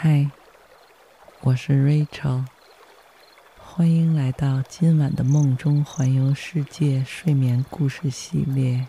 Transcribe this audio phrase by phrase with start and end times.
[0.00, 0.30] 嗨，
[1.40, 2.44] 我是 Rachel，
[3.58, 8.86] 欢迎来到今晚的梦中环游世界睡眠故事系列。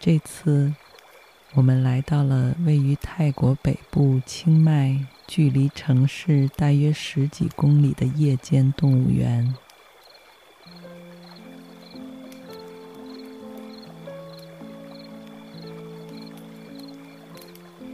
[0.00, 0.74] 这次
[1.54, 9.54] 我们来到了位于泰国北部清迈，距离城市大约十几公里的夜间动物园。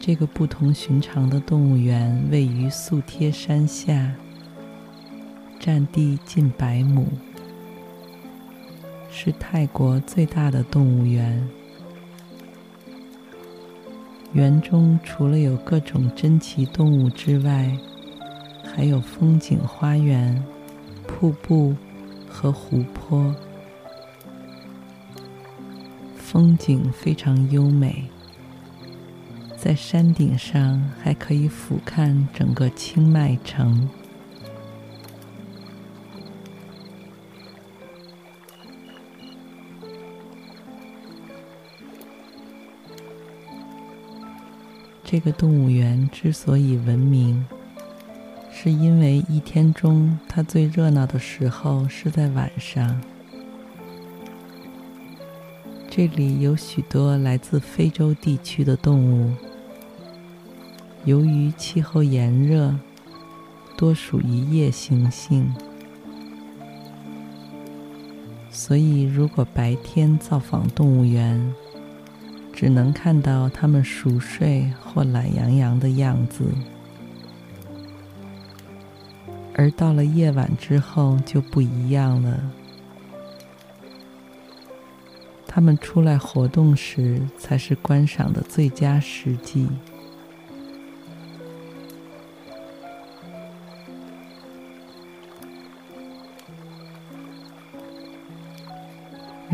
[0.08, 4.14] 这个不同寻常的动物园位于素贴山下，
[5.60, 7.06] 占地近百亩，
[9.10, 11.46] 是泰国最大的动物园。
[14.32, 17.70] 园中除了有各种珍奇动物之外，
[18.64, 20.42] 还有风景花园、
[21.06, 21.76] 瀑布
[22.26, 23.34] 和湖泊，
[26.16, 28.06] 风景非常优美。
[29.60, 33.88] 在山顶上还可以俯瞰整个清迈城。
[45.04, 47.44] 这个动物园之所以闻名，
[48.52, 53.00] 是因为一天中它最热闹的时候是在晚上。
[55.90, 59.34] 这里有许多来自非洲地区的动物。
[61.08, 62.78] 由于气候炎热，
[63.78, 65.50] 多属于夜行性，
[68.50, 71.54] 所以如果白天造访动物园，
[72.52, 76.44] 只能看到它们熟睡或懒洋洋的样子；
[79.54, 82.38] 而到了夜晚之后就不一样了，
[85.46, 89.66] 它们出来活动时才是观赏的最佳时机。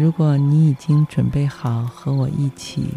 [0.04, 2.90] 如果你已经准备好和我一起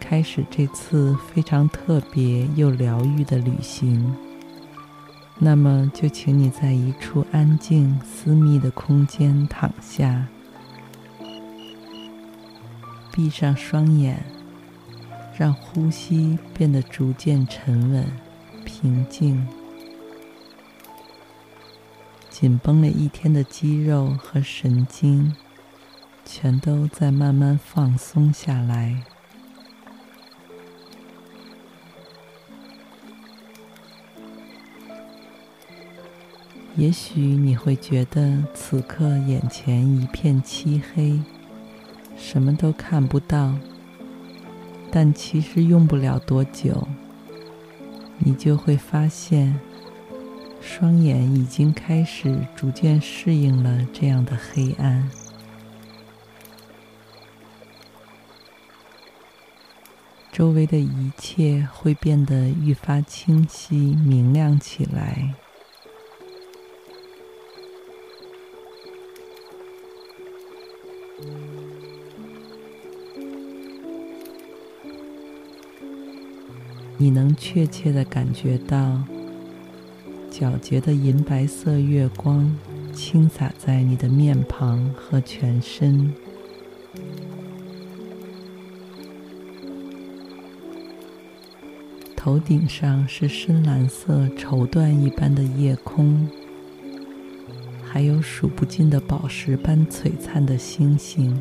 [0.00, 4.16] 开始这次非常特别又疗愈的旅行，
[5.38, 10.26] 那么就请你在一处安静、私密的空间躺下，
[13.12, 14.24] 闭上双眼，
[15.36, 18.06] 让呼吸变得逐渐沉稳、
[18.64, 19.46] 平静，
[22.30, 25.30] 紧绷了一天的肌肉和神经。
[26.34, 29.02] 全都在慢慢放松下来。
[36.74, 41.20] 也许你会觉得此刻眼前一片漆黑，
[42.16, 43.54] 什么都看不到，
[44.90, 46.88] 但其实用不了多久，
[48.16, 49.60] 你就会发现，
[50.62, 55.10] 双眼已经开始逐渐适应了这样的黑暗。
[60.42, 65.36] 周围的一切会变得愈发清晰、明亮起来。
[76.96, 79.00] 你能确切的感觉到
[80.28, 82.52] 皎洁的银白色月光
[82.92, 86.12] 倾洒在你的面庞和全身。
[92.24, 96.28] 头顶上是深蓝色绸缎一般的夜空，
[97.82, 101.36] 还有数不尽的宝石般璀璨的星星。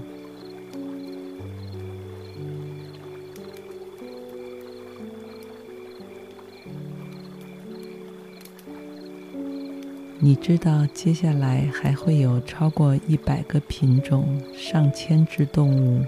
[10.17, 16.03] 你知道，接下来还会有超过一百个品种、上千只动物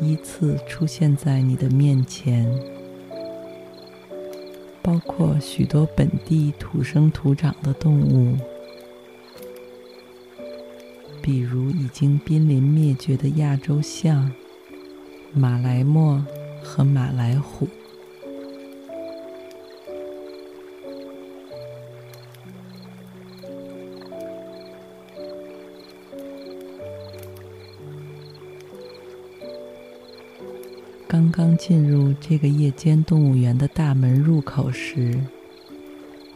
[0.00, 2.48] 依次出现在你的面前。
[4.82, 8.36] 包括许多本地土生土长的动物，
[11.20, 14.32] 比如已经濒临灭绝的亚洲象、
[15.34, 16.22] 马来貘
[16.62, 17.68] 和马来虎。
[31.38, 35.16] 刚进入这个夜间动物园的大门入口时，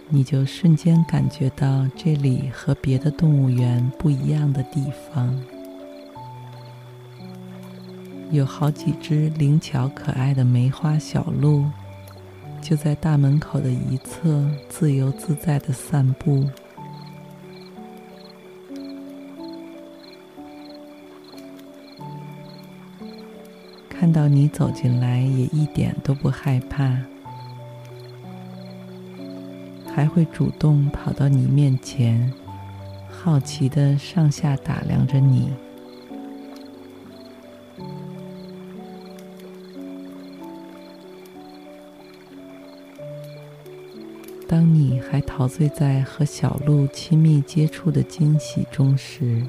[0.08, 5.36] 你就瞬间感觉到这里和别的动物园不一样的地方。
[8.30, 11.64] 有好几只灵巧可爱的梅花小鹿，
[12.60, 16.48] 就在大门口的一侧自由自在的散步。
[24.02, 26.98] 看到你走进来，也一点都不害怕，
[29.94, 32.32] 还会主动跑到你面前，
[33.08, 35.52] 好奇的上下打量着你。
[44.48, 49.46] 当你还陶醉在和小鹿亲密接触的惊喜中时，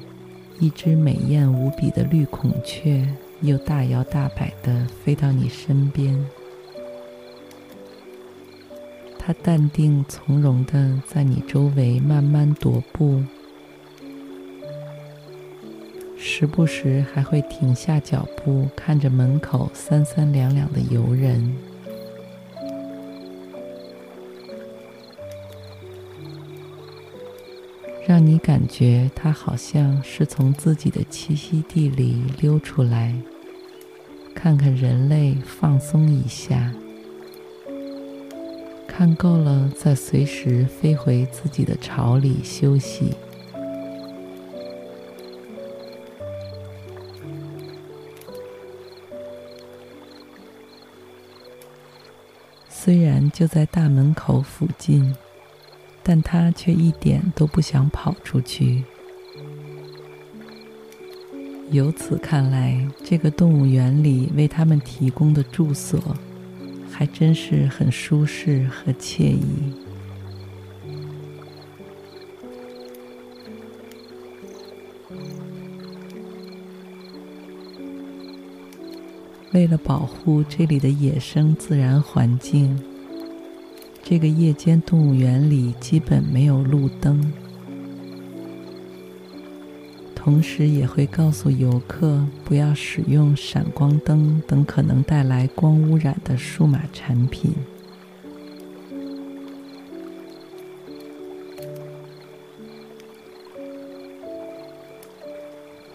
[0.60, 3.04] 一只美艳无比的绿孔雀
[3.44, 6.18] 又大摇大摆的飞到你身边。
[9.18, 13.22] 它淡定从容的在你周围慢慢踱步，
[16.16, 21.56] 时不时还会停下脚步，看着门口三三两两的游人。
[28.06, 33.14] 让你感觉它好像是从自己的栖息地里溜出来，
[34.34, 36.74] 看看人类，放松一下，
[38.86, 43.14] 看够了再随时飞回自己的巢里休息。
[52.68, 55.14] 虽然就在大门口附近。
[56.06, 58.84] 但他却一点都不想跑出去。
[61.74, 66.00] 由此看来，这个动物园里为他们提供的住所，
[66.88, 69.42] 还真是很舒适和惬意。
[79.50, 82.80] 为了保护这里的野生自然环境。
[84.06, 87.32] 这个夜间动物园里基本没有路灯，
[90.24, 97.52] 同时也会告诉游客不要使用闪光灯等可能带来光污染的数码产品。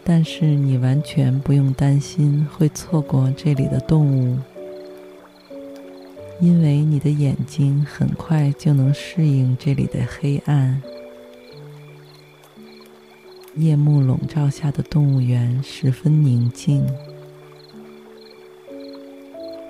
[0.04, 4.38] 但是你完全不用担心会错过这里的动物。
[6.40, 10.80] 因为你的眼睛很快就能适应这里的黑暗，
[13.60, 16.88] 夜幕笼罩下的动物园十分宁静。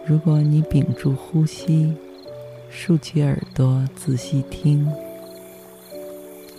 [0.06, 1.96] 如果你屏住呼吸，
[2.70, 4.88] 竖起耳朵仔细听，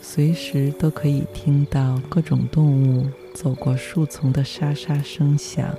[0.03, 5.73] 随时都可以听到各种动物走过树丛的沙沙声响。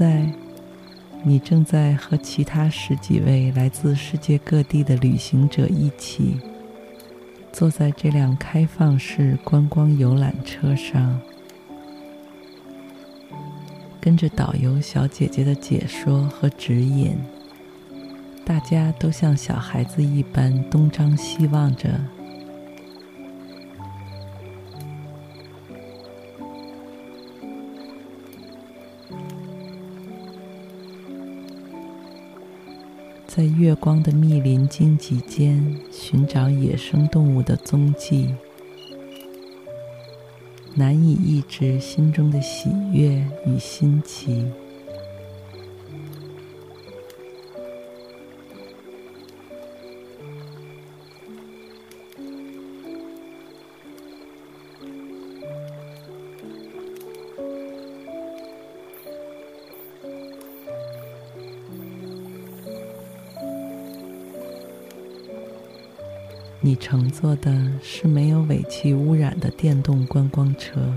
[0.00, 0.24] 在，
[1.22, 6.40] 你正在和其他十几位来自世界各地的旅行者一起，
[7.52, 11.20] 坐在这辆开放式观光游览车上，
[14.00, 17.18] 跟着导游小姐姐的解说和指引，
[18.42, 22.00] 大家都像小孩子一般东张西望着。
[33.40, 38.28] 在月光的密林荆棘间寻找野生动物的踪迹，
[40.74, 44.44] 难以抑制心中的喜悦与新奇。
[66.80, 70.92] 乘坐的是没有尾气污染的电动观光车。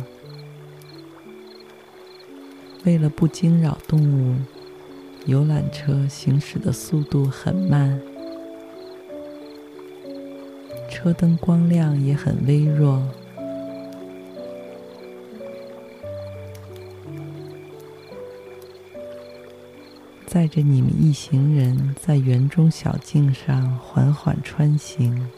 [2.85, 4.35] 为了不惊扰动物，
[5.25, 8.01] 游览车行驶的速度很慢，
[10.89, 13.03] 车灯光亮也很微弱。
[20.25, 25.29] 载着你们一行人在园中小径上缓缓穿行。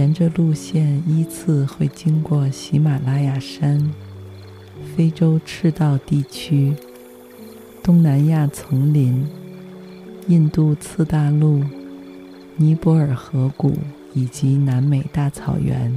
[0.00, 3.92] 沿着路线依次会经过喜马拉雅山、
[4.96, 6.74] 非洲赤道地区、
[7.82, 9.28] 东南亚丛林、
[10.26, 11.62] 印度次大陆、
[12.56, 13.74] 尼泊尔河谷
[14.14, 15.94] 以及南美大草原。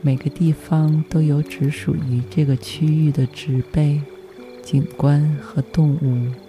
[0.00, 4.00] 每个地方都有只属于这个区域的植被、
[4.62, 6.47] 景观和动物。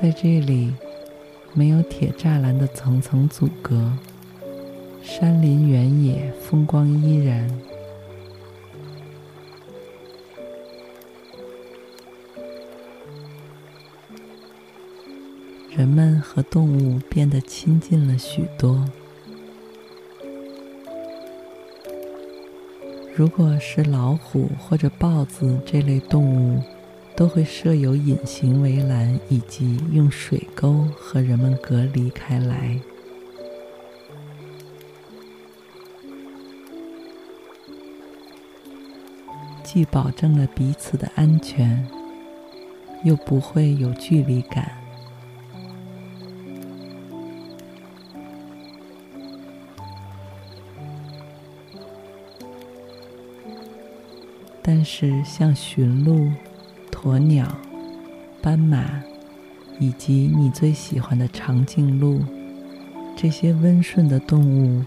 [0.00, 0.74] 在这里，
[1.54, 3.90] 没有铁栅栏的层层阻隔，
[5.02, 7.48] 山林原野，风光依然。
[15.70, 18.84] 人们和动物变得亲近了许多。
[23.14, 26.62] 如果是老虎或者豹子这类动物，
[27.16, 32.78] 都会设有隐形围栏，以及用水沟和人们隔离开来，
[39.64, 41.88] 既保证了彼此的安全，
[43.02, 44.70] 又不会有距离感。
[54.62, 56.30] 但是，像驯鹿、
[57.06, 57.46] 鸵鸟、
[58.42, 59.00] 斑马，
[59.78, 62.20] 以及你最喜欢的长颈鹿，
[63.14, 64.84] 这些温顺的动物，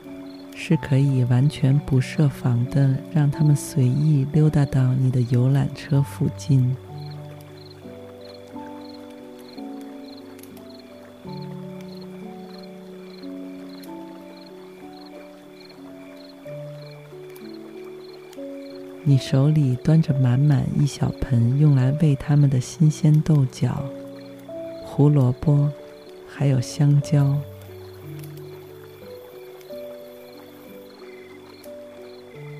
[0.54, 6.76] 是可以完全不设防的，让它们随意溜达到你的游览车附近。
[19.10, 23.84] 你手里端着满满一小盆用来喂它们的新鲜豆角、
[24.86, 25.68] 胡萝卜，
[26.28, 27.36] 还有香蕉。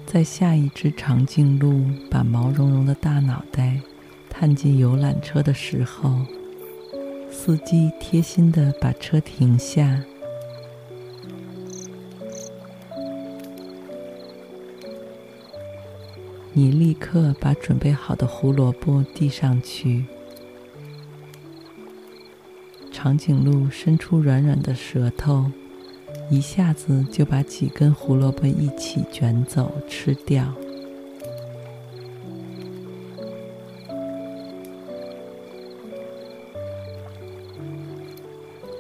[0.08, 3.80] 在下一只长颈鹿把毛茸茸的大脑袋
[4.28, 6.26] 探进游览车的时候，
[7.32, 10.04] 司机贴心的把车停下。
[16.62, 20.04] 你立刻把准备好的胡萝卜递上去，
[22.92, 25.50] 长颈鹿伸出软软的舌头，
[26.30, 30.54] 一下子就把几根胡萝卜一起卷走吃掉。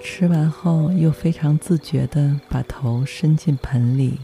[0.03, 4.19] 吃完后，又非常自觉的把头伸进盆里。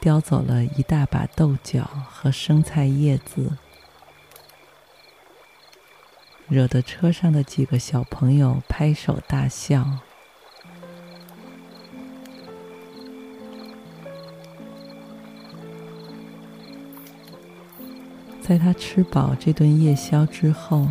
[0.00, 3.58] 叼走了一大把豆角和生菜叶子，
[6.48, 9.86] 惹得车上的几个小朋友拍手大笑。
[18.40, 20.88] 在他吃饱这顿夜宵之后，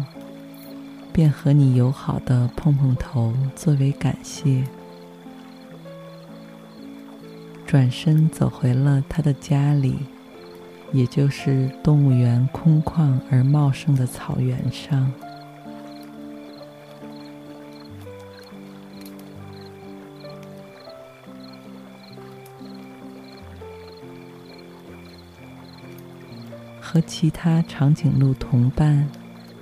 [1.11, 4.63] 便和你友好的碰碰头，作为感谢。
[7.69, 9.95] 转身走回了他的家里，
[10.91, 15.11] 也就是动物园空旷而茂盛的草原上。
[26.81, 29.07] 和其他长颈鹿同伴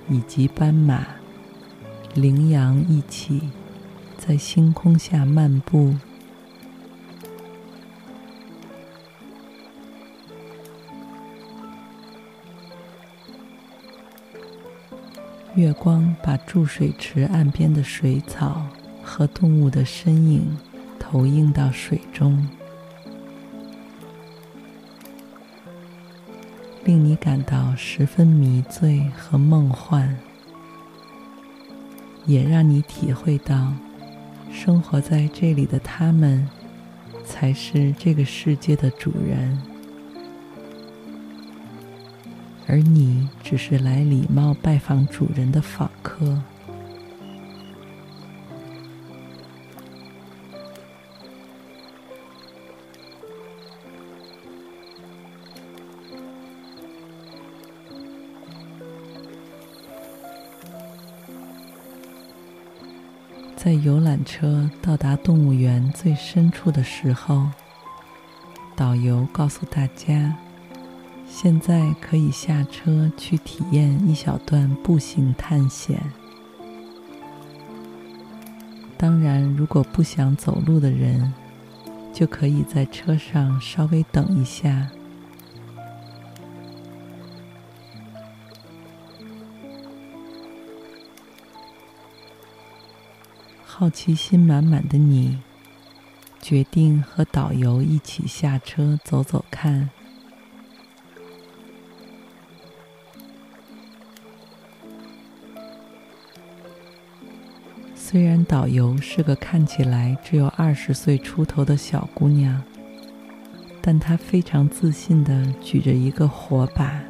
[0.08, 1.06] 以及斑马、
[2.14, 3.50] 羚羊一起
[4.16, 5.94] 在星空下漫步。
[15.58, 18.64] 月光把注水池岸边的水草
[19.02, 20.56] 和动物的身影
[21.00, 22.46] 投映到水中，
[26.84, 30.16] 令你感到十分迷醉和梦幻，
[32.24, 33.72] 也让你体会到，
[34.52, 36.48] 生活在这里的他们
[37.24, 39.60] 才是这个世界的主人。
[42.68, 46.38] 而你只是来礼貌拜访主人的访客。
[63.56, 67.48] 在游览车到达动物园最深处的时候，
[68.76, 70.34] 导游告诉大家，
[71.40, 75.96] 现在可以下车去体验一小段步行探险。
[78.96, 81.32] 当然，如果不想走路的人，
[82.12, 84.90] 就可以在车上稍微等一下。
[93.64, 95.38] 好奇心满满的你，
[96.40, 99.88] 决定和导游一起下车走走看。
[108.10, 112.62] 虽然导游是个看起来只有二十岁出头的小姑娘，
[113.82, 117.02] 但她非常自信地举着一个火把，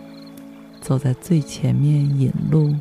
[0.81, 2.75] 走在最前面引路。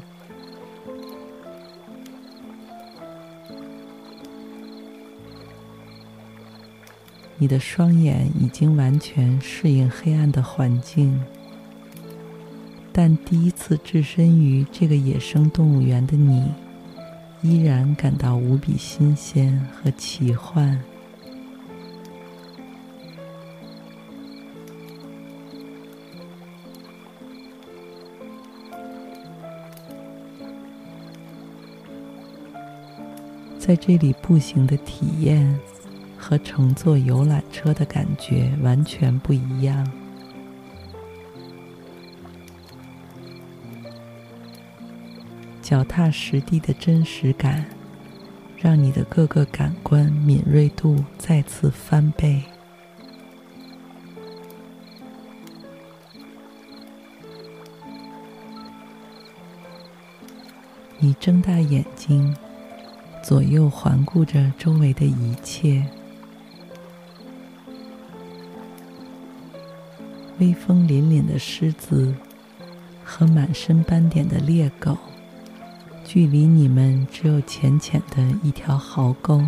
[7.38, 11.21] 你的双眼已经完全适应黑暗的环境，
[12.91, 16.51] 但第一次置身于这个野生动物园的你，
[17.41, 20.77] 依然感到无比新鲜和奇幻。
[33.67, 35.60] 在这里步行的体验
[36.17, 40.06] 和乘坐游览车的感觉完全不一样。
[45.67, 47.65] 脚踏实地的真实感，
[48.55, 52.41] 让你的各个感官敏锐度再次翻倍。
[61.00, 62.33] 你睁大眼睛，
[63.21, 65.86] 左右环顾着周围的一切。
[70.39, 72.15] 威风凛凛的狮子
[73.03, 74.97] 和满身斑点的猎狗。
[76.07, 79.43] 距离你们只有浅浅的一条壕沟，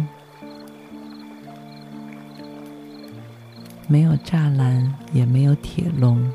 [3.87, 6.29] 没有栅栏，也没有铁笼。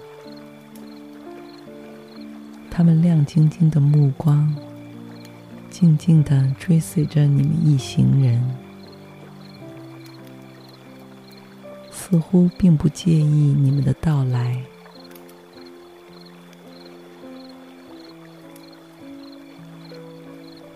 [2.71, 4.57] 他们亮晶晶的目光，
[5.69, 8.43] 静静地追随着你们一行人，
[11.91, 14.65] 似乎并不介意你们的到来。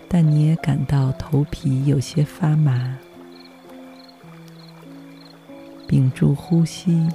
[0.09, 2.97] 但你也感到头皮有些发麻，
[5.87, 7.07] 屏住呼吸，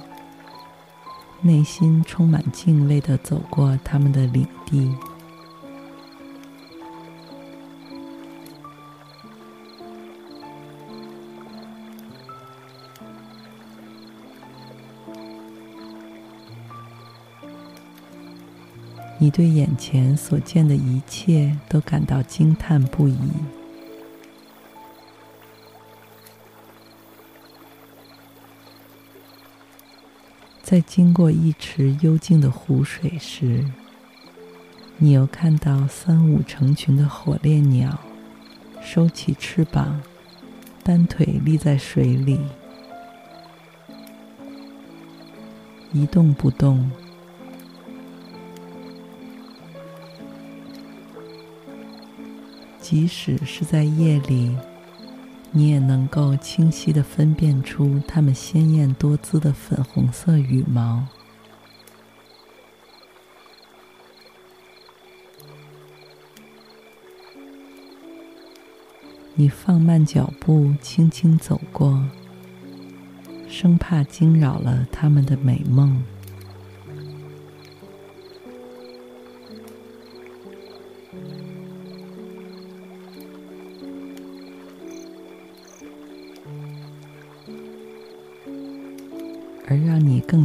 [1.42, 4.94] 内心充满敬畏的走过他们的领地。
[19.24, 23.18] 你对眼前所见的一切都感到惊叹不已。
[30.62, 33.64] 在经过一池幽静的湖水时，
[34.98, 37.98] 你又看到三五成群的火烈鸟
[38.82, 40.02] 收起翅膀，
[40.82, 42.38] 单腿立在水里，
[45.94, 46.92] 一动不动。
[52.84, 54.54] 即使是在夜里，
[55.52, 61.02] 你也能够清晰的分辨出它们鲜艳多姿的粉红色羽毛。
[69.34, 72.06] 你放慢脚步，轻轻走过，
[73.48, 76.04] 生怕惊扰了它们的美梦。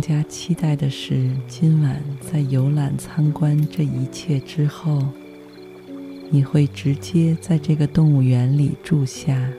[0.09, 5.05] 加期待的是，今晚在游览参观这一切之后，
[6.31, 9.51] 你会直接在这个动物园里住下。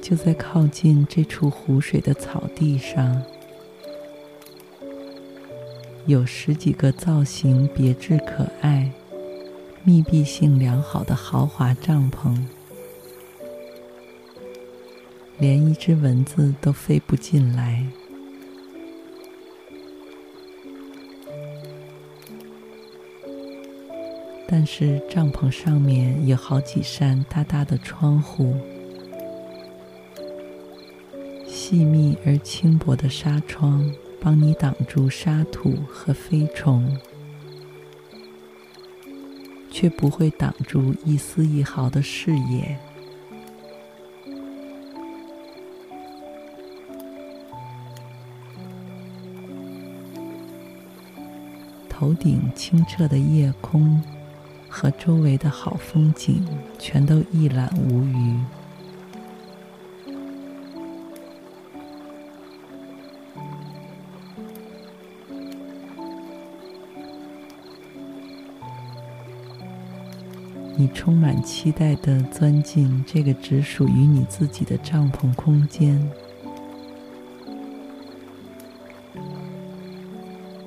[0.00, 3.22] 就在靠近这处湖水的草地上，
[6.06, 8.90] 有十几个造型别致可爱，
[9.84, 12.34] 密闭性良好的豪华帐篷，
[15.42, 17.84] 连一只蚊子都飞不进来。
[24.46, 28.54] 但是帐篷上面有好几扇大大的窗户，
[31.44, 36.96] 细密而轻薄的纱窗帮你挡住沙土和飞虫，
[39.72, 42.78] 却不会挡住一丝一毫的视野。
[52.02, 54.02] 头顶清澈的夜空
[54.68, 56.44] 和周围的好风景，
[56.76, 58.36] 全都一览无余。
[70.74, 76.10] 你充满期待的钻进这个只属于你自己的帐篷空间。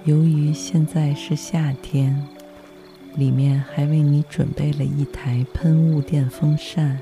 [0.06, 2.28] 由于现在是夏天，
[3.15, 7.00] 里面还为你准备了一台喷雾电风扇。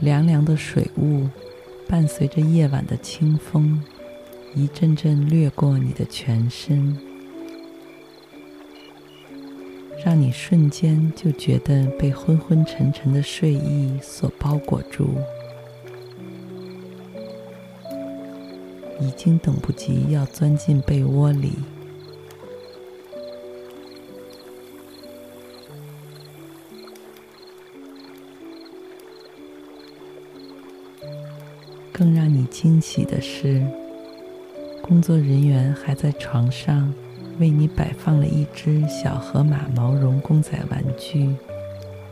[0.00, 1.26] 凉凉的水雾
[1.88, 3.82] 伴随着夜晚的清风，
[4.54, 7.15] 一阵阵掠过你的全身。
[10.06, 15.08] 让你瞬间就觉得被昏昏沉沉的睡意所包裹住，
[19.00, 21.54] 已经等不及要钻进被窝里。
[31.92, 33.60] 更让你惊喜的是，
[34.80, 36.94] 工作人员还在床上。
[37.38, 41.34] 为你摆放了一只小河马毛绒公仔玩具，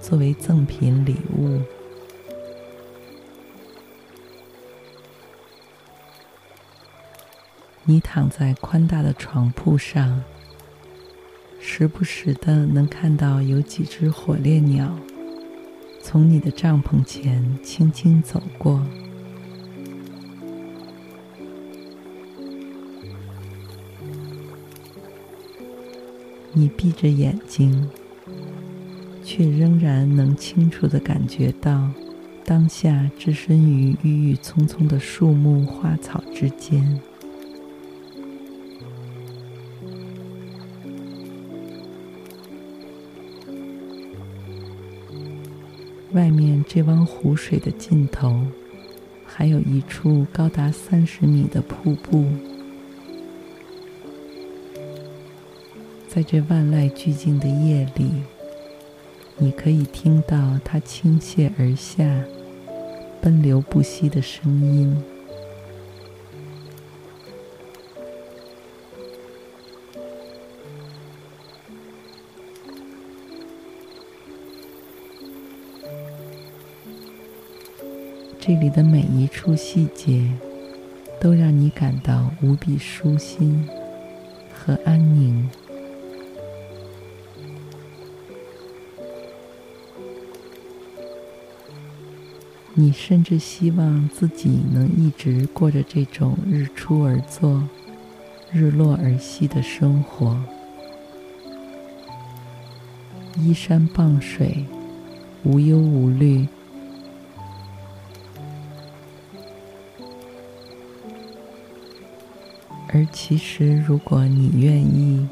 [0.01, 1.61] 作为赠品礼物。
[7.85, 10.23] 你躺在宽大的床铺上，
[11.61, 14.99] 时不时的能看到有几只火烈鸟
[16.03, 18.83] 从你的帐篷前轻轻走过。
[26.57, 27.91] 你闭着眼睛，
[29.25, 31.91] 却仍然能清楚地感觉到
[32.45, 37.01] 当下置身于郁郁葱葱的树木花草之间。
[46.13, 48.47] 外面这汪湖水的尽头，
[49.27, 52.25] 还有一处高达三十米的瀑布。
[56.15, 58.13] 在这万籁俱静的夜里，
[59.37, 62.05] 你可以听到它倾泻而下、
[63.21, 64.97] 奔流不息的声音。
[78.39, 80.31] 这里的每一处细节，
[81.21, 83.69] 都让你感到无比舒心
[84.55, 85.51] 和安宁。
[92.77, 97.63] 你甚至希望自己能一直过着这种日出而作、
[98.53, 100.37] 日落而息的生活，
[103.39, 104.65] 依山傍水，
[105.45, 106.49] 无忧无虑。
[112.89, 115.29] 而其实，如果你愿意，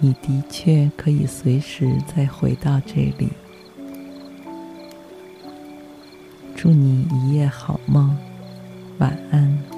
[0.00, 3.28] 你的确可以随时再回到这里。
[6.66, 8.16] 祝你一夜好梦，
[8.98, 9.75] 晚安。